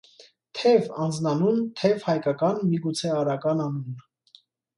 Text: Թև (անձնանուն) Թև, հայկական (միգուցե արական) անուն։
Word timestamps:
Թև 0.59 0.87
(անձնանուն) 1.03 1.59
Թև, 1.81 2.07
հայկական 2.07 2.59
(միգուցե 2.73 3.13
արական) 3.19 3.63
անուն։ 3.69 4.03